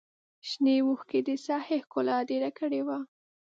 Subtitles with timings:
[0.49, 2.97] شنې وښکې د ساحې ښکلا ډېره کړې وه.